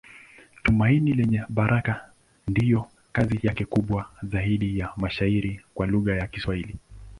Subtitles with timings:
[0.63, 2.11] Tumaini Lenye Baraka
[2.47, 6.75] ndiyo kazi yake kubwa zaidi ya mashairi kwa lugha ya Kiswahili.